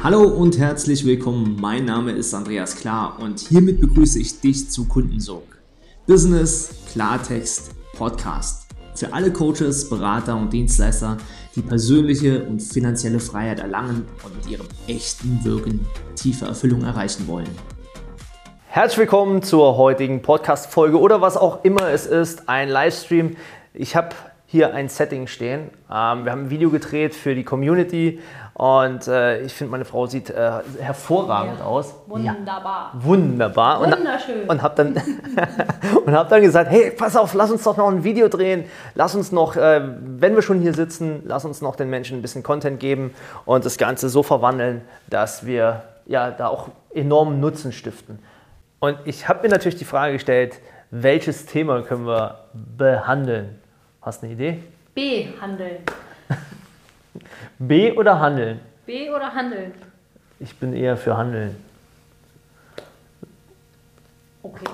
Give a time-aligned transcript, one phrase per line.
[0.00, 1.56] Hallo und herzlich willkommen.
[1.60, 5.42] Mein Name ist Andreas Klar und hiermit begrüße ich dich zu Kundensog.
[6.06, 8.68] Business Klartext Podcast.
[8.94, 11.16] Für alle Coaches, Berater und Dienstleister,
[11.56, 15.84] die persönliche und finanzielle Freiheit erlangen und mit ihrem echten Wirken
[16.14, 17.50] tiefe Erfüllung erreichen wollen.
[18.68, 23.36] Herzlich willkommen zur heutigen Podcast-Folge oder was auch immer es ist, ein Livestream.
[23.74, 24.14] Ich habe
[24.50, 25.70] hier ein Setting stehen.
[25.92, 28.18] Ähm, wir haben ein Video gedreht für die Community
[28.54, 30.50] und äh, ich finde, meine Frau sieht äh,
[30.80, 31.66] hervorragend Ja.
[31.66, 31.94] aus.
[32.06, 32.92] Wunderbar.
[32.94, 33.80] Ja, wunderbar.
[33.80, 34.48] Und- Wunderschön.
[34.48, 34.94] Und habe dann,
[36.06, 38.64] und hab dann gesagt, hey, pass auf, lass uns doch noch ein Video drehen.
[38.94, 42.22] Lass uns noch, äh, wenn wir schon hier sitzen, lass uns noch den Menschen ein
[42.22, 43.12] bisschen Content geben
[43.44, 44.80] und das Ganze so verwandeln,
[45.10, 48.18] dass wir ja da auch enormen Nutzen stiften.
[48.80, 50.58] Und ich habe mir natürlich die Frage gestellt,
[50.90, 53.57] welches Thema können wir behandeln?
[54.08, 54.58] Hast du eine Idee?
[54.94, 55.26] B.
[55.38, 55.82] Handeln.
[57.58, 58.58] B oder Handeln?
[58.86, 59.74] B oder Handeln?
[60.40, 61.62] Ich bin eher für Handeln.
[64.42, 64.64] Okay.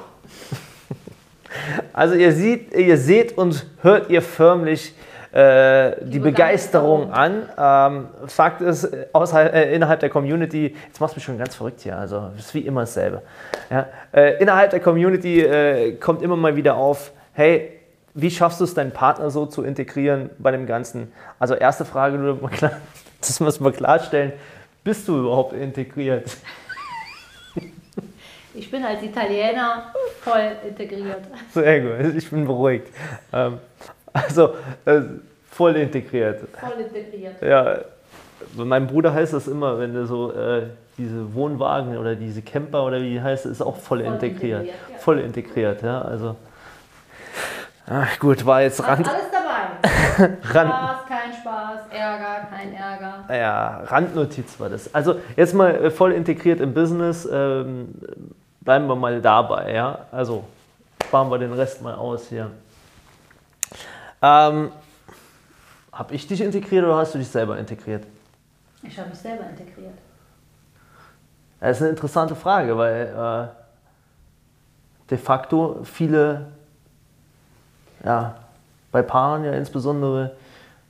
[1.93, 4.95] Also ihr, seht, ihr seht und hört ihr förmlich
[5.33, 7.49] äh, die, Begeisterung, an.
[7.59, 11.57] Ähm, Fakt ist, äh, außerhalb, äh, innerhalb der Community, jetzt machst du mich schon ganz
[11.57, 13.23] verrückt hier, also ist wie immer dasselbe.
[13.71, 17.84] Ja, äh, innerhalb der Community äh, kommt immer mal wieder auf, hey,
[18.15, 21.13] wie schaffst du es, deinen Partner so zu integrieren bei dem Ganzen?
[21.39, 22.73] Also erste Frage, nur mal klar,
[23.21, 24.33] das müssen wir klarstellen,
[24.85, 26.31] bist du überhaupt integriert?
[28.57, 31.23] Ich bin als Italiener voll integriert.
[31.53, 32.87] Sehr gut, ich bin beruhigt.
[33.33, 33.59] Ähm,
[34.13, 35.01] also äh,
[35.51, 36.43] voll integriert.
[36.61, 37.43] Voll integriert.
[37.43, 37.79] Ja,
[38.57, 42.85] bei meinem Bruder heißt das immer, wenn du so äh, diese Wohnwagen oder diese Camper
[42.85, 44.61] oder wie die heißt, ist auch voll, Voll integriert.
[44.61, 44.99] integriert, ja.
[44.99, 46.03] Voll integriert, ja.
[46.03, 46.37] Also.
[47.87, 50.37] Ach, gut, war jetzt Rand, alles dabei.
[50.43, 53.35] Rand, Spaß, kein Spaß, Ärger, kein Ärger.
[53.35, 54.93] ja, Randnotiz war das.
[54.95, 57.95] Also jetzt mal äh, voll integriert im Business, ähm,
[58.61, 59.99] bleiben wir mal dabei, ja.
[60.11, 60.45] Also
[61.05, 62.51] sparen wir den Rest mal aus hier.
[64.23, 64.73] Ähm,
[65.93, 68.05] Habe ich dich integriert oder hast du dich selber integriert?
[68.83, 69.99] Ich habe mich selber integriert.
[71.61, 73.49] Das ist eine interessante Frage, weil äh,
[75.11, 76.47] de facto viele,
[78.05, 78.35] ja,
[78.93, 80.37] bei Paaren ja insbesondere,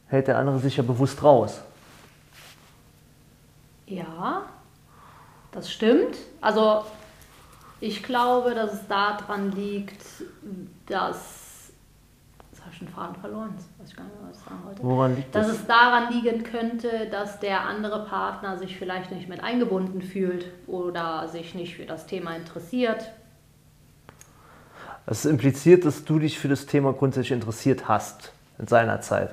[0.09, 1.61] hält der andere sich ja bewusst raus.
[3.87, 4.43] Ja,
[5.53, 6.17] das stimmt.
[6.41, 6.85] Also
[7.81, 10.03] ich glaube, dass es daran liegt,
[10.87, 11.73] dass...
[12.51, 13.51] Jetzt habe ich den Faden verloren.
[13.57, 14.83] Jetzt weiß ich gar nicht mehr, was ich sagen wollte.
[14.83, 15.57] Woran liegt Dass das?
[15.57, 21.29] es daran liegen könnte, dass der andere Partner sich vielleicht nicht mit eingebunden fühlt oder
[21.29, 23.11] sich nicht für das Thema interessiert.
[25.07, 29.31] Das impliziert, dass du dich für das Thema grundsätzlich interessiert hast in seiner Zeit.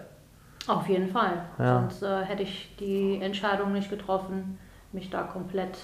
[0.67, 1.45] Auf jeden Fall.
[1.57, 1.79] Ja.
[1.79, 4.59] Sonst äh, hätte ich die Entscheidung nicht getroffen,
[4.91, 5.77] mich da komplett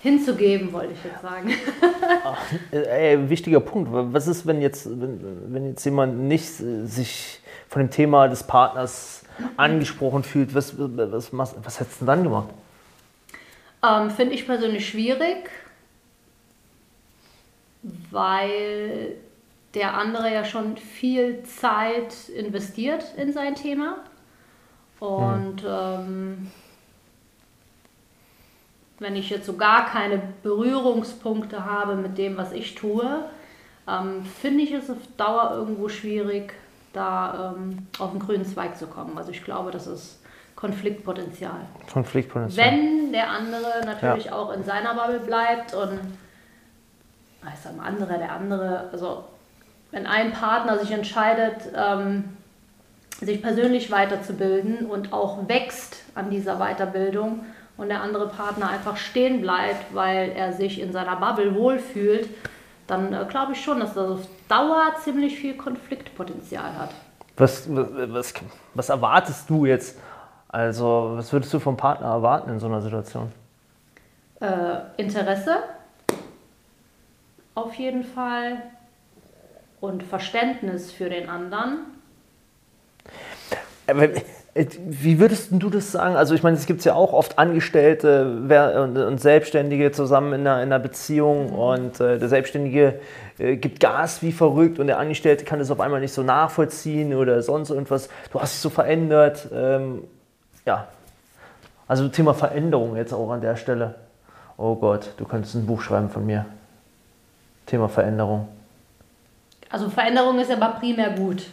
[0.00, 1.50] hinzugeben, wollte ich jetzt sagen.
[2.72, 3.90] Äh, Ey, wichtiger Punkt.
[3.92, 8.44] Was ist, wenn jetzt, wenn, wenn jetzt jemand nicht äh, sich von dem Thema des
[8.44, 9.24] Partners
[9.56, 10.54] angesprochen fühlt?
[10.54, 12.48] Was, was, was, was hättest du denn dann gemacht?
[13.84, 15.50] Ähm, Finde ich persönlich schwierig,
[18.10, 19.16] weil
[19.74, 23.96] der andere ja schon viel Zeit investiert in sein Thema.
[25.00, 26.50] Und ähm,
[28.98, 33.24] wenn ich jetzt so gar keine Berührungspunkte habe mit dem, was ich tue,
[33.86, 36.54] ähm, finde ich es auf Dauer irgendwo schwierig,
[36.92, 39.18] da ähm, auf den grünen Zweig zu kommen.
[39.18, 40.22] Also ich glaube, das ist
[40.56, 41.66] Konfliktpotenzial.
[41.92, 42.66] Konfliktpotenzial.
[42.66, 46.00] Wenn der andere natürlich auch in seiner Bubble bleibt und
[47.60, 49.24] sag mal andere, der andere, also
[49.90, 52.36] wenn ein Partner sich entscheidet, ähm,
[53.20, 57.44] sich persönlich weiterzubilden und auch wächst an dieser Weiterbildung
[57.76, 62.28] und der andere Partner einfach stehen bleibt, weil er sich in seiner Bubble wohlfühlt,
[62.86, 66.90] dann äh, glaube ich schon, dass das auf Dauer ziemlich viel Konfliktpotenzial hat.
[67.36, 68.34] Was, was,
[68.74, 69.98] was erwartest du jetzt?
[70.48, 73.30] Also, was würdest du vom Partner erwarten in so einer Situation?
[74.40, 75.58] Äh, Interesse
[77.56, 78.62] auf jeden Fall
[79.80, 81.78] und Verständnis für den anderen.
[83.88, 86.16] Aber, äh, Wie würdest du das sagen?
[86.16, 88.26] Also ich meine, es gibt ja auch oft Angestellte
[89.06, 93.00] und, Selbstständige zusammen in einer, in einer Beziehung und äh, der Selbstständige
[93.38, 97.14] äh, gibt Gas wie verrückt und der Angestellte kann das auf einmal nicht so nachvollziehen
[97.14, 98.08] oder sonst irgendwas.
[98.32, 99.48] Du hast dich so verändert.
[99.52, 100.04] Ähm,
[100.66, 100.88] ja,
[101.88, 103.94] also Thema Veränderung jetzt auch an der Stelle.
[104.56, 106.46] Oh Gott, du könntest ein Buch schreiben von mir.
[107.66, 108.48] Thema Veränderung.
[109.68, 111.46] Also Veränderung ist aber primär gut.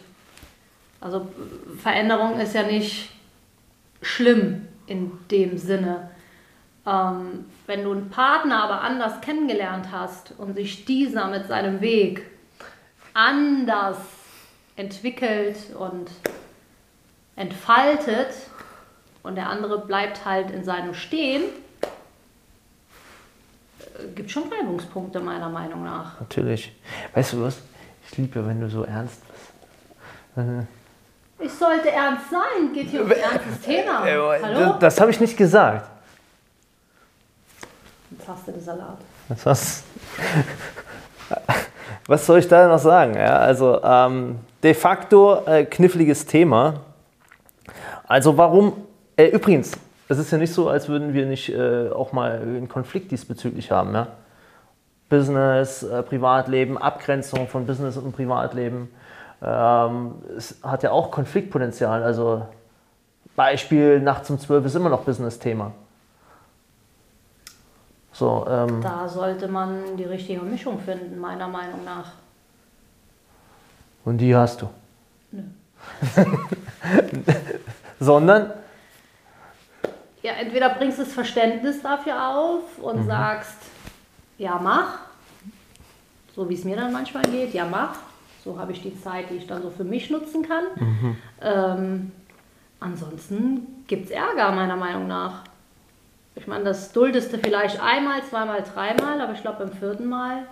[1.00, 1.28] Also
[1.78, 3.10] Veränderung ist ja nicht
[4.00, 4.68] schlimm.
[4.86, 6.10] in dem Sinne.
[6.86, 12.26] Ähm, wenn du einen Partner aber anders kennengelernt hast und sich dieser mit seinem Weg
[13.14, 13.96] anders
[14.76, 16.10] entwickelt und
[17.36, 18.28] entfaltet
[19.22, 21.42] und der andere bleibt halt in seinem Stehen,
[24.24, 26.18] gibt schon Reibungspunkte meiner Meinung nach.
[26.18, 26.74] Natürlich.
[27.12, 27.58] Weißt du was?
[28.06, 30.48] Ich liebe, wenn du so ernst bist.
[31.38, 34.06] Ich sollte ernst sein, geht hier um ein ernstes Thema.
[34.06, 34.70] Äh, Hallo?
[34.70, 35.86] Das, das habe ich nicht gesagt.
[38.10, 38.96] Jetzt hast du den Salat.
[39.28, 39.82] Das war's.
[42.06, 43.14] Was soll ich da noch sagen?
[43.16, 46.80] Ja, also ähm, de facto äh, kniffliges Thema.
[48.08, 48.86] Also warum?
[49.16, 49.72] Äh, übrigens,
[50.08, 53.70] es ist ja nicht so, als würden wir nicht äh, auch mal einen Konflikt diesbezüglich
[53.70, 53.94] haben.
[53.94, 54.08] Ja?
[55.08, 58.88] Business, äh, Privatleben, Abgrenzung von Business und Privatleben.
[59.42, 62.02] Ähm, es hat ja auch Konfliktpotenzial.
[62.02, 62.46] Also
[63.36, 65.72] Beispiel, nachts um 12 ist immer noch Business-Thema.
[68.12, 72.12] So, ähm, Da sollte man die richtige Mischung finden, meiner Meinung nach.
[74.04, 74.68] Und die hast du.
[78.00, 78.52] Sondern,
[80.24, 83.06] Ja, entweder bringst du das Verständnis dafür auf und Mhm.
[83.06, 83.58] sagst,
[84.38, 85.00] ja, mach.
[86.34, 87.96] So wie es mir dann manchmal geht, ja, mach.
[88.42, 90.64] So habe ich die Zeit, die ich dann so für mich nutzen kann.
[90.76, 91.16] Mhm.
[91.42, 92.12] Ähm,
[92.80, 95.42] ansonsten gibt es Ärger, meiner Meinung nach.
[96.36, 100.44] Ich meine, das duldest du vielleicht einmal, zweimal, dreimal, aber ich glaube, beim vierten Mal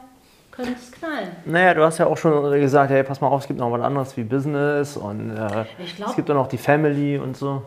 [0.51, 1.29] könnte es knallen.
[1.47, 3.81] naja, du hast ja auch schon gesagt, hey, pass mal auf, es gibt noch was
[3.81, 5.65] anderes wie Business und äh,
[5.97, 7.63] glaub- es gibt auch noch die Family und so.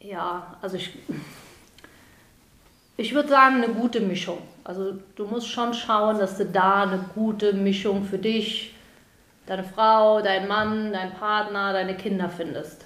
[0.00, 0.96] Ja, also ich,
[2.98, 4.38] ich würde sagen, eine gute Mischung.
[4.64, 8.74] Also du musst schon schauen, dass du da eine gute Mischung für dich,
[9.46, 12.84] deine Frau, dein Mann, dein Partner, deine Kinder findest.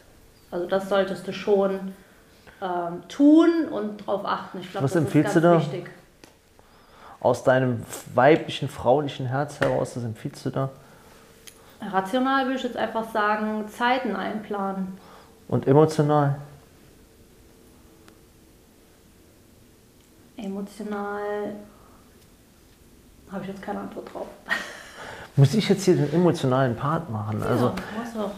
[0.50, 1.94] Also das solltest du schon
[2.60, 4.60] ähm, tun und darauf achten.
[4.60, 5.72] Ich glaube, Was das empfiehlst ist du ganz da?
[5.72, 5.90] wichtig.
[7.20, 7.82] Aus deinem
[8.14, 10.68] weiblichen, fraulichen Herz heraus, das empfiehlst du da?
[11.80, 14.98] Rational würde ich jetzt einfach sagen, Zeiten einplanen.
[15.48, 16.36] Und emotional?
[20.42, 21.54] Emotional
[23.30, 24.26] habe ich jetzt keine Antwort drauf.
[25.36, 27.42] Muss ich jetzt hier den emotionalen Part machen?
[27.42, 28.30] Also, ja, du hast auch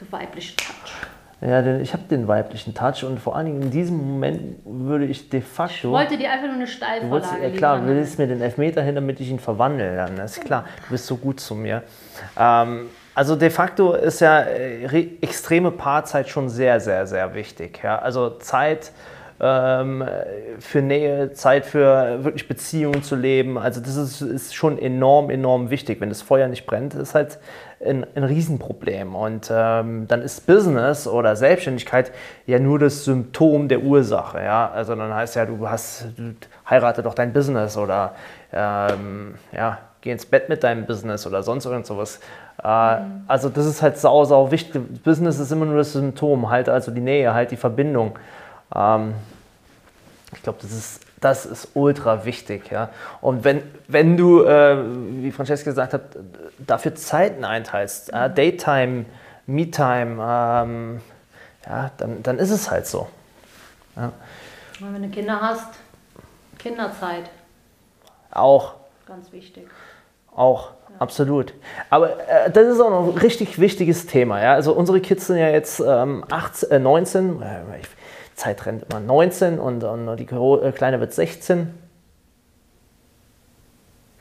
[0.00, 0.92] den weiblichen Touch.
[1.40, 5.06] ja, denn ich habe den weiblichen Touch und vor allen Dingen in diesem Moment würde
[5.06, 5.90] ich de Ich facto.
[5.90, 7.96] wollte dir einfach nur eine Du wolltest, Steilvorlage ja klar, liefern.
[7.96, 9.96] willst mir den Elfmeter hin, damit ich ihn verwandle.
[9.96, 11.82] Dann ist klar, du bist so gut zu mir.
[12.38, 17.80] Ähm, also de facto ist ja äh, re- extreme Paarzeit schon sehr, sehr, sehr wichtig.
[17.82, 17.98] Ja?
[17.98, 18.92] Also Zeit
[19.40, 20.04] ähm,
[20.58, 23.58] für Nähe, Zeit für wirklich Beziehungen zu leben.
[23.58, 26.00] Also das ist, ist schon enorm, enorm wichtig.
[26.00, 27.38] Wenn das Feuer nicht brennt, ist halt
[27.84, 29.14] ein, ein Riesenproblem.
[29.14, 32.12] Und ähm, dann ist Business oder Selbstständigkeit
[32.46, 34.42] ja nur das Symptom der Ursache.
[34.42, 34.70] Ja?
[34.70, 36.34] Also dann heißt ja, du hast, du
[36.68, 38.14] heirate doch dein Business oder
[38.52, 42.20] ähm, ja, geh ins Bett mit deinem Business oder sonst irgend sowas.
[42.62, 42.96] Äh,
[43.26, 45.02] Also das ist halt sau, sau wichtig.
[45.02, 48.18] Business ist immer nur das Symptom, halt also die Nähe, halt die Verbindung.
[48.74, 49.14] Ähm,
[50.34, 52.70] ich glaube, das ist, das ist ultra wichtig.
[52.70, 52.90] Ja?
[53.20, 54.76] Und wenn, wenn du, äh,
[55.22, 56.02] wie Francesca gesagt hat,
[56.58, 59.06] dafür Zeiten einteilst, äh, Daytime,
[59.46, 61.00] Me-Time, ähm,
[61.66, 63.08] ja, dann, dann ist es halt so.
[63.96, 64.12] Ja.
[64.80, 65.68] Und wenn du Kinder hast,
[66.58, 67.30] Kinderzeit,
[68.30, 68.74] Auch,
[69.06, 69.68] ganz wichtig.
[70.34, 71.54] auch, absolut.
[71.90, 74.42] Aber äh, das ist auch noch ein richtig wichtiges Thema.
[74.42, 74.54] Ja?
[74.54, 77.88] Also unsere Kids sind ja jetzt ähm, 18, äh, 19, äh, ich,
[78.36, 81.72] Zeit rennt immer 19 und, und die äh, Kleine wird 16.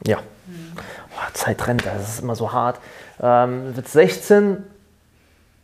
[0.07, 2.79] Ja, Boah, Zeit rennt, das ist immer so hart.
[3.21, 4.57] Ähm, wird 16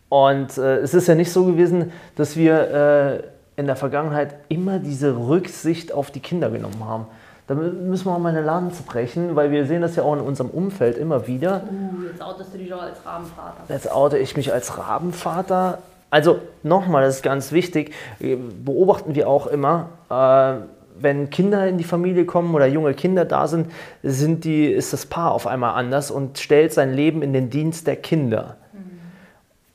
[0.09, 3.23] und äh, es ist ja nicht so gewesen, dass wir
[3.55, 7.05] äh, in der Vergangenheit immer diese Rücksicht auf die Kinder genommen haben.
[7.47, 10.13] Da mü- müssen wir auch mal eine Lanze brechen, weil wir sehen das ja auch
[10.13, 11.63] in unserem Umfeld immer wieder.
[11.69, 13.63] Uh, jetzt outest du dich auch als Rahmenvater.
[13.69, 15.79] Jetzt oute ich mich als Rabenvater.
[16.11, 20.67] Also nochmal, das ist ganz wichtig, äh, beobachten wir auch immer, äh,
[20.99, 23.71] wenn Kinder in die Familie kommen oder junge Kinder da sind,
[24.03, 27.87] sind die, ist das Paar auf einmal anders und stellt sein Leben in den Dienst
[27.87, 28.57] der Kinder.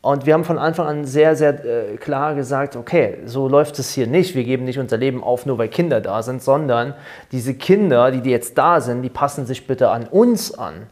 [0.02, 3.90] Und wir haben von Anfang an sehr, sehr äh, klar gesagt, okay, so läuft es
[3.90, 4.36] hier nicht.
[4.36, 6.94] Wir geben nicht unser Leben auf, nur weil Kinder da sind, sondern
[7.32, 10.86] diese Kinder, die, die jetzt da sind, die passen sich bitte an uns an.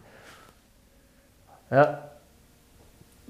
[1.70, 2.00] Ja,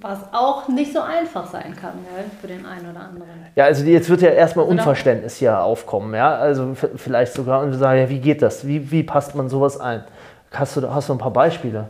[0.07, 3.47] Was auch nicht so einfach sein kann, gell, für den einen oder anderen.
[3.57, 6.35] Ja, also jetzt wird ja erstmal Also da- Unverständnis hier aufkommen, ja.
[6.37, 8.67] Also vielleicht sogar und wir sagen, ja, wie geht das?
[8.67, 10.05] Wie, wie passt man sowas ein?
[10.53, 11.87] Hast du, hast du ein paar Beispiele?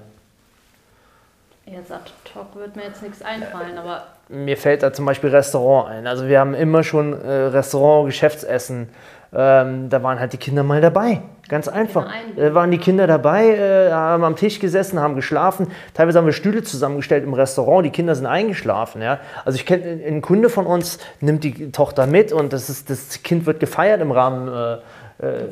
[1.66, 4.04] Ja, Jetzt ad hoc wird mir jetzt nichts einfallen, aber.
[4.28, 6.06] Mir fällt da zum Beispiel Restaurant ein.
[6.06, 8.90] Also wir haben immer schon äh, Restaurant, Geschäftsessen.
[9.36, 11.22] Ähm, da waren halt die Kinder mal dabei.
[11.48, 12.06] Ganz einfach.
[12.36, 15.66] Da äh, waren die Kinder dabei, äh, haben am Tisch gesessen, haben geschlafen.
[15.92, 17.84] Teilweise haben wir Stühle zusammengestellt im Restaurant.
[17.84, 19.02] Die Kinder sind eingeschlafen.
[19.02, 19.18] Ja?
[19.44, 23.22] Also ich kenne ein Kunde von uns nimmt die Tochter mit und das, ist, das
[23.22, 24.48] Kind wird gefeiert im Rahmen.
[24.48, 25.44] Äh, äh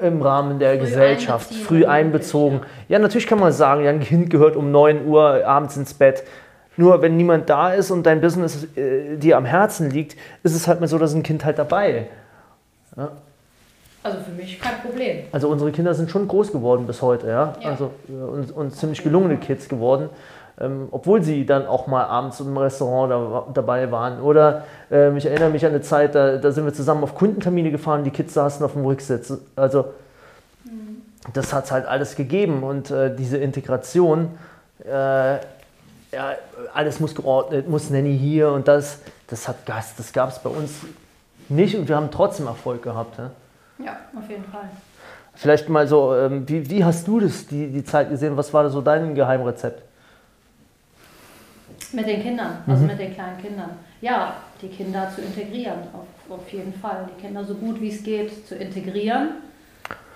[0.00, 2.60] im Rahmen der früh Gesellschaft, früh einbezogen.
[2.86, 2.94] Ja.
[2.94, 6.22] ja, natürlich kann man sagen, ja, ein Kind gehört um 9 Uhr abends ins Bett.
[6.76, 10.68] Nur wenn niemand da ist und dein Business äh, dir am Herzen liegt, ist es
[10.68, 12.06] halt mal so, dass ein Kind halt dabei.
[12.96, 13.10] Ja.
[14.08, 15.24] Also für mich kein Problem.
[15.32, 17.54] Also unsere Kinder sind schon groß geworden bis heute, ja.
[17.60, 17.70] ja.
[17.70, 20.08] Also äh, und, und ziemlich gelungene Kids geworden.
[20.60, 24.20] Ähm, obwohl sie dann auch mal abends im Restaurant da, dabei waren.
[24.20, 27.70] Oder ähm, ich erinnere mich an eine Zeit, da, da, sind wir zusammen auf Kundentermine
[27.70, 29.32] gefahren, die Kids saßen auf dem Rücksitz.
[29.54, 29.84] Also
[30.64, 31.02] mhm.
[31.32, 34.36] das hat es halt alles gegeben und äh, diese Integration,
[34.84, 35.36] äh,
[36.10, 36.32] ja,
[36.74, 38.98] alles muss geordnet, muss Nanny hier und das,
[39.28, 39.48] das,
[39.96, 40.72] das gab es bei uns
[41.48, 43.18] nicht und wir haben trotzdem Erfolg gehabt.
[43.18, 43.30] Ja,
[43.78, 44.68] ja auf jeden Fall.
[45.34, 48.36] Vielleicht mal so, ähm, wie, wie hast du das, die, die Zeit gesehen?
[48.36, 49.82] Was war da so dein Geheimrezept?
[51.92, 52.88] Mit den Kindern, also mhm.
[52.88, 53.70] mit den kleinen Kindern.
[54.00, 57.08] Ja, die Kinder zu integrieren, auf, auf jeden Fall.
[57.08, 59.28] Die Kinder so gut wie es geht zu integrieren.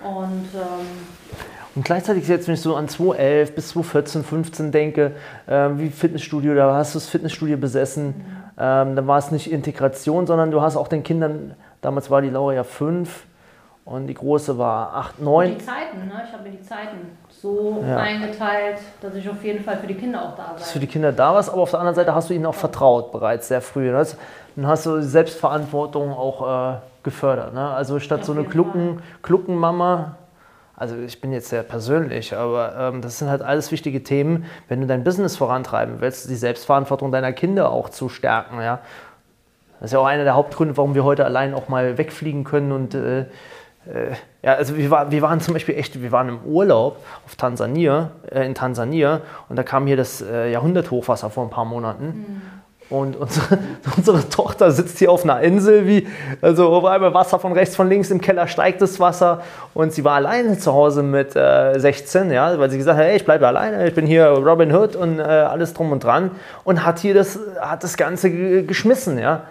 [0.02, 0.86] Und, ähm,
[1.76, 5.12] und gleichzeitig jetzt, wenn ich so an 2011 bis 2014, 15 denke,
[5.46, 8.14] äh, wie Fitnessstudio, da hast du das Fitnessstudio besessen, mhm.
[8.58, 12.30] ähm, da war es nicht Integration, sondern du hast auch den Kindern, damals war die
[12.30, 13.24] Laura ja fünf
[13.84, 15.58] und die große war acht, neun.
[15.58, 16.22] Die Zeiten, ne?
[16.26, 17.96] ich habe mir die Zeiten so ja.
[17.96, 20.54] eingeteilt, dass ich auf jeden Fall für die Kinder auch da war.
[20.56, 22.54] Dass für die Kinder da warst, aber auf der anderen Seite hast du ihnen auch
[22.54, 23.90] vertraut bereits sehr früh.
[23.90, 24.06] Ne?
[24.54, 27.54] Dann hast du Selbstverantwortung auch äh, gefördert.
[27.54, 27.68] Ne?
[27.68, 30.16] Also statt auf so eine Klucken, Kluckenmama,
[30.76, 34.80] also ich bin jetzt sehr persönlich, aber ähm, das sind halt alles wichtige Themen, wenn
[34.80, 38.60] du dein Business vorantreiben willst, die Selbstverantwortung deiner Kinder auch zu stärken.
[38.60, 38.80] Ja?
[39.80, 42.70] Das ist ja auch einer der Hauptgründe, warum wir heute allein auch mal wegfliegen können
[42.70, 43.26] und äh,
[43.86, 47.36] äh, ja, also wir, war, wir waren zum Beispiel echt, wir waren im Urlaub auf
[47.36, 52.06] Tansania, äh, in Tansania und da kam hier das äh, Jahrhunderthochwasser vor ein paar Monaten.
[52.06, 52.42] Mhm.
[52.90, 53.58] Und unsere,
[53.96, 56.06] unsere, Tochter sitzt hier auf einer Insel, wie,
[56.42, 59.40] also auf einmal Wasser von rechts, von links, im Keller steigt das Wasser.
[59.72, 63.16] Und sie war alleine zu Hause mit äh, 16, ja, weil sie gesagt hat, hey,
[63.16, 66.32] ich bleibe alleine, ich bin hier Robin Hood und äh, alles drum und dran.
[66.64, 68.30] Und hat hier das, hat das Ganze
[68.64, 69.44] geschmissen, ja.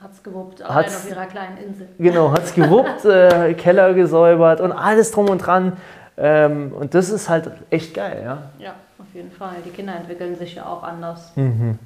[0.00, 1.88] Hat es gewuppt, allein hat's, auf ihrer kleinen Insel.
[1.98, 5.76] Genau, hat es gewuppt, äh, Keller gesäubert und alles drum und dran.
[6.16, 8.42] Ähm, und das ist halt echt geil, ja?
[8.58, 9.56] Ja, auf jeden Fall.
[9.64, 11.32] Die Kinder entwickeln sich ja auch anders.
[11.36, 11.78] Mhm.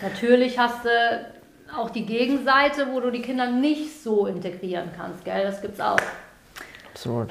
[0.00, 0.88] Natürlich hast du
[1.76, 5.42] auch die Gegenseite, wo du die Kinder nicht so integrieren kannst, gell?
[5.42, 5.98] Das gibt's auch.
[6.92, 7.30] Absolut.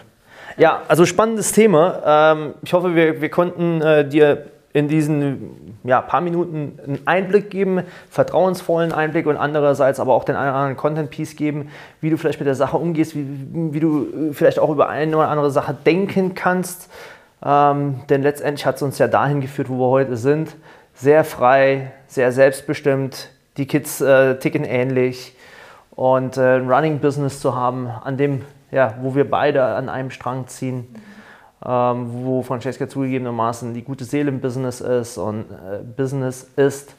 [0.57, 2.33] Ja, also spannendes Thema.
[2.33, 7.49] Ähm, ich hoffe, wir, wir konnten äh, dir in diesen ja, paar Minuten einen Einblick
[7.49, 11.69] geben, vertrauensvollen Einblick und andererseits aber auch den anderen Content-Piece geben,
[12.01, 13.25] wie du vielleicht mit der Sache umgehst, wie,
[13.71, 16.91] wie du vielleicht auch über eine oder andere Sache denken kannst.
[17.41, 20.57] Ähm, denn letztendlich hat es uns ja dahin geführt, wo wir heute sind.
[20.93, 23.29] Sehr frei, sehr selbstbestimmt.
[23.55, 25.37] Die Kids äh, ticken ähnlich.
[25.91, 28.41] Und äh, ein Running-Business zu haben, an dem,
[28.71, 30.85] ja, wo wir beide an einem Strang ziehen
[31.63, 36.95] ähm, wo Francesca zugegebenermaßen die gute Seele im Business ist und äh, Business ist.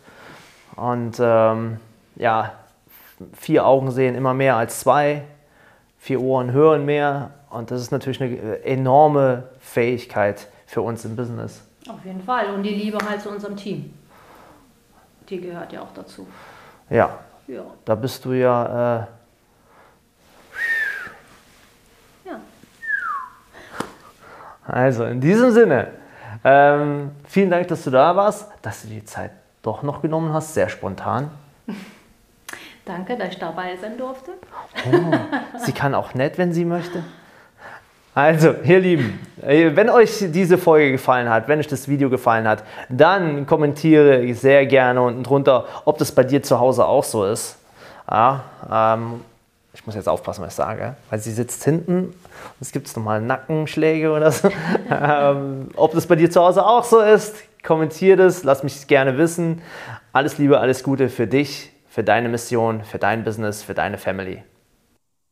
[0.77, 1.79] Und ähm,
[2.17, 2.53] ja,
[3.33, 5.23] vier Augen sehen immer mehr als zwei,
[5.99, 7.31] vier Ohren hören mehr.
[7.51, 11.63] Und das ist natürlich eine äh, enorme Fähigkeit für uns im Business.
[11.89, 12.53] Auf jeden Fall.
[12.53, 13.93] Und die Liebe halt zu unserem Team.
[15.29, 16.27] Die gehört ja auch dazu.
[16.91, 17.19] Ja.
[17.47, 17.63] ja.
[17.85, 19.07] Da bist du ja äh,
[24.67, 25.89] Also in diesem Sinne,
[26.45, 29.31] ähm, vielen Dank, dass du da warst, dass du die Zeit
[29.63, 31.31] doch noch genommen hast, sehr spontan.
[32.85, 34.33] Danke, dass ich dabei sein durfte.
[34.93, 37.03] Oh, sie kann auch nett, wenn sie möchte.
[38.15, 42.49] Also, ihr Lieben, äh, wenn euch diese Folge gefallen hat, wenn euch das Video gefallen
[42.49, 47.27] hat, dann kommentiere sehr gerne unten drunter, ob das bei dir zu Hause auch so
[47.27, 47.59] ist.
[48.11, 49.21] Ja, ähm,
[49.77, 52.15] ich muss jetzt aufpassen, was ich sage, weil sie sitzt hinten.
[52.61, 54.49] Es gibt normal Nackenschläge oder so.
[54.91, 59.19] ähm, ob das bei dir zu Hause auch so ist, kommentiere das, lass mich gerne
[59.19, 59.61] wissen.
[60.15, 64.43] Alles Liebe, alles Gute für dich, für deine Mission, für dein Business, für deine Family.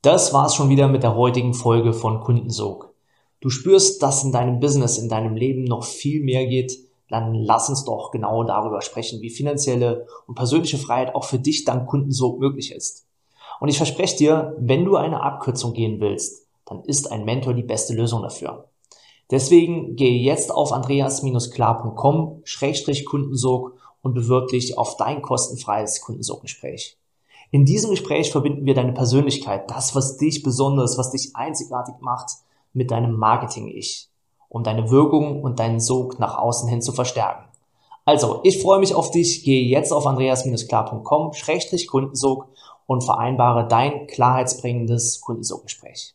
[0.02, 2.92] Das war's schon wieder mit der heutigen Folge von Kundensog.
[3.40, 7.70] Du spürst, dass in deinem Business, in deinem Leben noch viel mehr geht, dann lass
[7.70, 12.38] uns doch genau darüber sprechen, wie finanzielle und persönliche Freiheit auch für dich dank Kundensog
[12.40, 13.06] möglich ist.
[13.60, 17.62] Und ich verspreche dir, wenn du eine Abkürzung gehen willst, dann ist ein Mentor die
[17.62, 18.68] beste Lösung dafür.
[19.30, 26.98] Deswegen gehe jetzt auf andreas-klar.com-kundensog und bewirb dich auf dein kostenfreies Kundensoggespräch.
[27.50, 32.32] In diesem Gespräch verbinden wir deine Persönlichkeit, das, was dich besonders, was dich einzigartig macht,
[32.72, 34.10] mit deinem Marketing-Ich,
[34.48, 37.48] um deine Wirkung und deinen Sog nach außen hin zu verstärken.
[38.04, 39.42] Also, ich freue mich auf dich.
[39.44, 42.48] Gehe jetzt auf andreas-klar.com-kundensog
[42.86, 46.14] und vereinbare dein klarheitsbringendes Kundensoggespräch.